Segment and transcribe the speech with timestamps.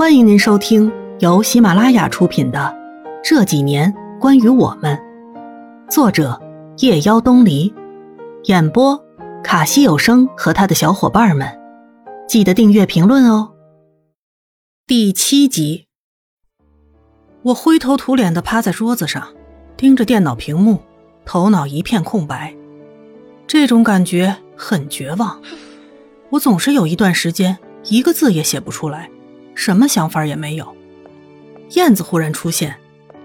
[0.00, 2.58] 欢迎您收听由喜马拉雅出品的
[3.22, 4.96] 《这几年关于我们》，
[5.90, 6.40] 作者
[6.78, 7.70] 夜妖东篱，
[8.44, 8.98] 演播
[9.44, 11.46] 卡西有声和他的小伙伴们。
[12.26, 13.52] 记得订阅、评论哦。
[14.86, 15.86] 第七集，
[17.42, 19.28] 我灰头土脸的趴在桌子上，
[19.76, 20.80] 盯着电脑屏幕，
[21.26, 22.56] 头脑一片空白。
[23.46, 25.42] 这种感觉很绝望。
[26.30, 29.10] 我总是有一段时间一个字也写不出来。
[29.60, 30.74] 什么想法也没有。
[31.72, 32.74] 燕子忽然出现，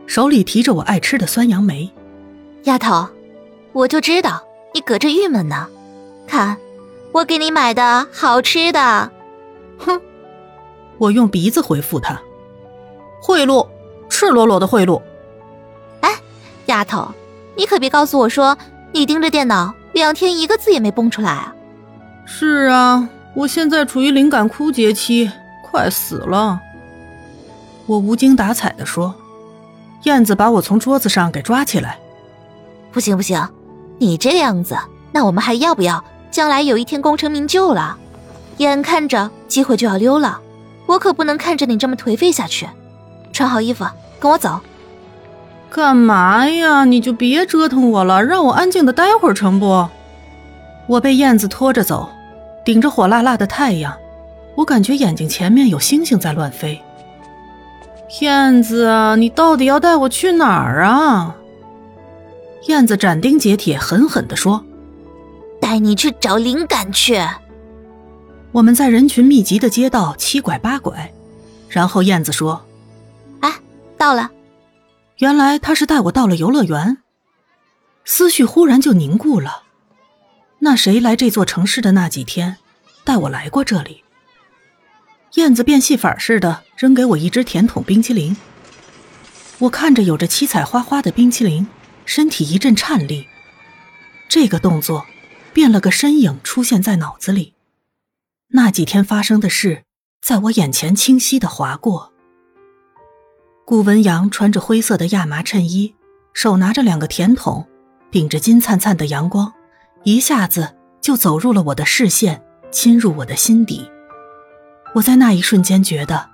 [0.05, 1.89] 手里提着我爱吃的酸杨梅。
[2.63, 3.07] 丫头，
[3.71, 5.65] 我就知道你搁这郁闷呢。
[6.27, 6.57] 看，
[7.13, 9.09] 我给你买的好吃的。
[9.77, 10.01] 哼！
[10.97, 12.21] 我用鼻子回复他：
[13.21, 13.65] 贿赂，
[14.09, 15.01] 赤裸裸的贿赂。
[16.01, 16.11] 哎，
[16.65, 17.13] 丫头，
[17.55, 18.57] 你可别告诉我说
[18.91, 21.55] 你盯着电脑两天一个字也没蹦出来啊！
[22.25, 25.31] 是啊，我现在处于灵感枯竭期。
[25.75, 26.57] 快死了！
[27.85, 29.13] 我无精打采的说。
[30.03, 31.97] 燕子把我从桌子上给抓起来。
[32.93, 33.45] 不行不行，
[33.97, 34.77] 你这样子，
[35.11, 36.01] 那我们还要不要
[36.31, 37.97] 将来有一天功成名就了？
[38.55, 40.39] 眼看着机会就要溜了，
[40.85, 42.69] 我可不能看着你这么颓废下去。
[43.33, 43.85] 穿好衣服，
[44.17, 44.61] 跟我走。
[45.69, 46.85] 干嘛呀？
[46.85, 49.89] 你就别折腾我了，让我安静的待会儿成不？
[50.87, 52.07] 我被燕子拖着走，
[52.63, 53.93] 顶着火辣辣的太阳。
[54.55, 56.81] 我感觉眼睛前面有星星在乱飞。
[58.21, 61.35] 燕子，你到底要带我去哪儿啊？
[62.67, 64.63] 燕子斩钉截铁、狠狠地说
[65.59, 67.19] ：“带你去找灵感去。”
[68.53, 71.11] 我们在人群密集的街道七拐八拐，
[71.67, 72.65] 然后燕子说
[73.41, 73.53] ：“哎，
[73.97, 74.31] 到了。”
[75.19, 76.97] 原来他是带我到了游乐园。
[78.05, 79.63] 思绪忽然就凝固了。
[80.59, 82.57] 那谁来这座城市的那几天，
[83.03, 84.04] 带我来过这里？
[85.35, 88.35] 燕子变戏法似的扔给我一只甜筒冰淇淋，
[89.59, 91.67] 我看着有着七彩花花的冰淇淋，
[92.05, 93.27] 身体一阵颤栗。
[94.29, 95.05] 这个动作，
[95.51, 97.53] 变了个身影出现在脑子里。
[98.49, 99.83] 那几天发生的事，
[100.21, 102.13] 在我眼前清晰的划过。
[103.65, 105.93] 顾文阳穿着灰色的亚麻衬衣，
[106.33, 107.67] 手拿着两个甜筒，
[108.09, 109.51] 顶着金灿灿的阳光，
[110.05, 113.91] 一下子就走入了我的视线，侵入我的心底。
[114.95, 116.29] 我在那一瞬间觉得，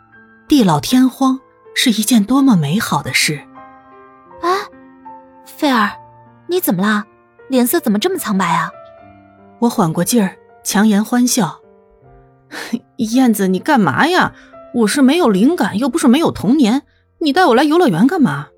[0.47, 1.39] 地老天荒
[1.73, 3.41] 是一件多么美好的事。
[4.39, 4.69] 啊，
[5.45, 5.91] 菲儿，
[6.47, 7.05] 你怎么了？
[7.49, 8.69] 脸色怎么这么苍白啊？
[9.59, 11.59] 我缓过劲儿，强颜欢笑。
[12.97, 14.35] 燕子，你干嘛呀？
[14.75, 16.83] 我是没有灵感，又不是没有童年。
[17.19, 18.49] 你带我来游乐园干嘛？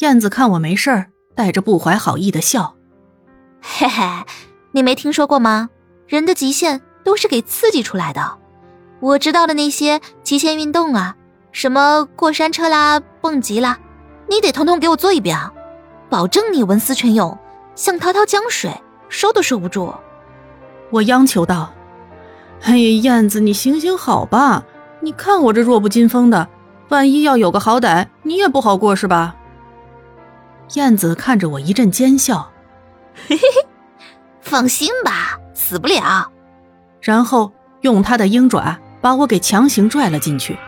[0.00, 2.76] 燕子看我没事儿，带着不怀好意的笑。
[3.62, 4.04] 嘿嘿，
[4.72, 5.70] 你没听说过吗？
[6.06, 8.38] 人的极限都是给刺激出来的。
[9.00, 11.14] 我知道的那些极限运动啊，
[11.52, 13.78] 什么过山车啦、蹦极啦，
[14.28, 15.52] 你得统统给我做一遍啊！
[16.10, 17.38] 保证你文思泉涌，
[17.74, 18.72] 像滔滔江水，
[19.08, 19.94] 收都收不住。
[20.90, 21.70] 我央求道
[22.64, 24.64] ：“哎呀，燕子，你行行好吧！
[25.00, 26.48] 你看我这弱不禁风的，
[26.88, 29.36] 万一要有个好歹，你也不好过是吧？”
[30.74, 32.50] 燕子看着我一阵奸笑
[33.28, 33.68] ：“嘿嘿嘿，
[34.40, 36.32] 放心吧，死不了。”
[37.00, 38.76] 然后用他的鹰爪。
[39.00, 40.58] 把我给强行拽了进去，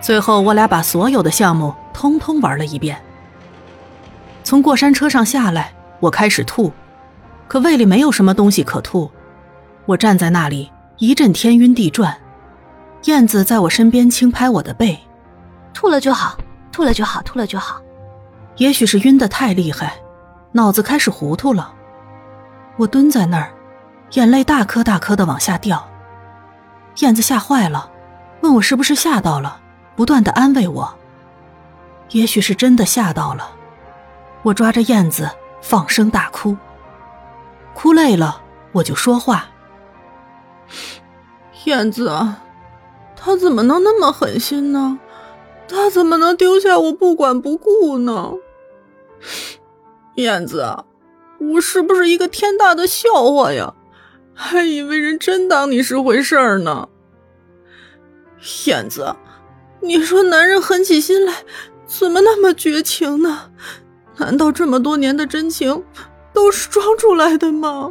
[0.00, 3.00] 最后我俩把所有的项目通通玩了一遍。
[4.44, 6.72] 从过山车上下来，我开始吐，
[7.46, 9.10] 可胃里没有什么东西可吐。
[9.86, 12.16] 我站在那里一阵天晕地转，
[13.04, 14.98] 燕子在我身边轻拍我的背
[15.74, 16.38] ：“吐了就好，
[16.70, 17.80] 吐了就好，吐了就好。”
[18.58, 19.94] 也许是晕得太厉害，
[20.52, 21.72] 脑子开始糊涂了。
[22.76, 23.52] 我蹲在那儿，
[24.12, 25.88] 眼泪大颗大颗的往下掉。
[26.98, 27.90] 燕子吓坏了，
[28.42, 29.60] 问我是不是吓到了，
[29.96, 30.94] 不断的安慰我。
[32.10, 33.50] 也许是真的吓到了，
[34.42, 35.30] 我抓着燕子
[35.62, 36.56] 放声大哭。
[37.74, 38.42] 哭累了，
[38.72, 39.46] 我就说话。
[41.64, 42.10] 燕子，
[43.16, 44.98] 他怎么能那么狠心呢？
[45.68, 48.32] 他怎么能丢下我不管不顾呢？
[50.16, 50.84] 燕子，
[51.38, 53.72] 我是不是一个天大的笑话呀？
[54.34, 56.88] 还以为人真当你是回事儿呢，
[58.66, 59.14] 燕子，
[59.80, 61.32] 你说男人狠起心来
[61.86, 63.50] 怎么那么绝情呢？
[64.16, 65.84] 难道这么多年的真情
[66.32, 67.90] 都是装出来的吗？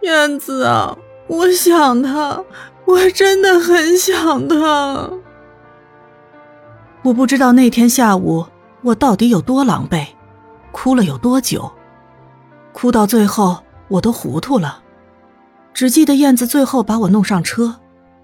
[0.00, 0.96] 燕子啊，
[1.28, 2.44] 我想他，
[2.84, 5.10] 我真的很想他。
[7.02, 8.46] 我不知道那天下午
[8.82, 10.06] 我到底有多狼狈，
[10.70, 11.70] 哭了有多久，
[12.72, 13.62] 哭到最后。
[13.92, 14.82] 我都糊涂了，
[15.74, 17.76] 只记得燕子最后把我弄上车，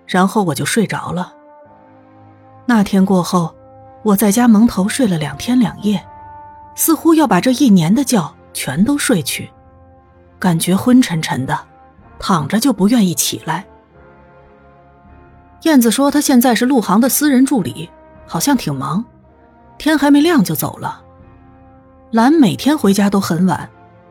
[0.06, 1.34] 然后我就睡着了。
[2.64, 3.54] 那天过后，
[4.02, 6.02] 我在家蒙头睡了两天两夜，
[6.74, 9.50] 似乎要把这一年的觉全都睡去，
[10.38, 11.58] 感觉昏沉沉的，
[12.18, 13.66] 躺着就不愿意起来。
[15.64, 17.90] 燕子说她现在是陆航的私人助理，
[18.26, 19.04] 好像挺忙，
[19.76, 21.02] 天还没亮就走了。
[22.12, 23.68] 兰每天回家都很晚，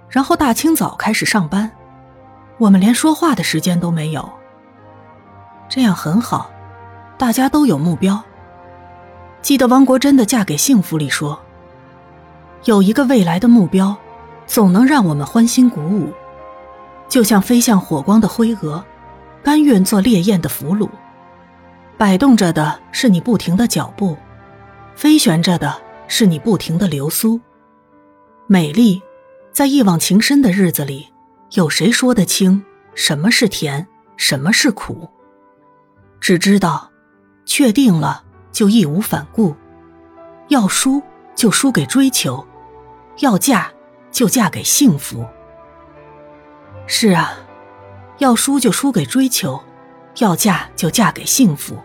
[0.09, 1.69] 然后大清早开始上班，
[2.57, 4.29] 我们连说话的时间都没有。
[5.69, 6.49] 这样很好，
[7.17, 8.23] 大家都有目标。
[9.41, 11.39] 记得汪国真的《嫁给幸福》里说
[12.65, 13.95] ：“有一个未来的目标，
[14.45, 16.11] 总能让我们欢欣鼓舞，
[17.07, 18.83] 就像飞向火光的灰蛾，
[19.43, 20.89] 甘愿做烈焰的俘虏。
[21.97, 24.17] 摆动着的是你不停的脚步，
[24.95, 25.75] 飞旋着的
[26.07, 27.39] 是你不停的流苏。”
[28.47, 29.01] 美丽，
[29.57, 31.11] 在一往情深的日子里，
[31.53, 32.63] 有谁说得清
[32.93, 35.09] 什么是甜，什么是苦？
[36.21, 36.91] 只知道，
[37.43, 39.55] 确定了就义无反顾，
[40.49, 41.01] 要输
[41.33, 42.47] 就输给追求，
[43.21, 43.67] 要嫁
[44.11, 45.25] 就嫁给幸福。
[46.85, 47.33] 是啊，
[48.19, 49.59] 要输就输给追求，
[50.19, 51.75] 要嫁就嫁给幸福。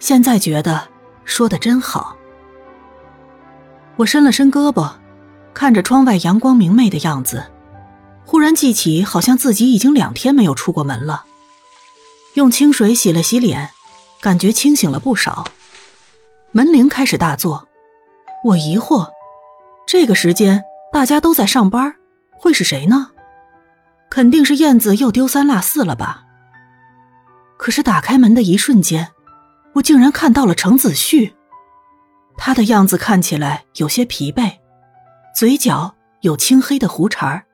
[0.00, 0.88] 现在觉得
[1.24, 2.16] 说的真好。
[3.94, 4.90] 我伸了伸胳膊。
[5.56, 7.46] 看着窗外阳光明媚的样子，
[8.26, 11.24] 忽然记起，好像自己已经两天没有出过门了。
[12.34, 13.70] 用清水洗了洗脸，
[14.20, 15.46] 感觉清醒了不少。
[16.52, 17.66] 门铃开始大作，
[18.44, 19.08] 我疑惑：
[19.86, 20.62] 这个时间
[20.92, 21.94] 大家都在上班，
[22.38, 23.12] 会是谁呢？
[24.10, 26.24] 肯定是燕子又丢三落四了吧？
[27.56, 29.08] 可是打开门的一瞬间，
[29.76, 31.34] 我竟然看到了程子旭，
[32.36, 34.58] 他的样子看起来有些疲惫。
[35.36, 37.44] 嘴角有青黑的胡茬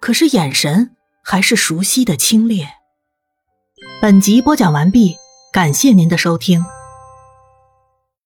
[0.00, 2.66] 可是眼神还是熟悉的清冽。
[4.02, 5.14] 本集播讲完毕，
[5.52, 6.66] 感谢您的收听。